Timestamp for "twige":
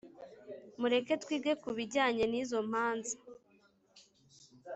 1.23-1.51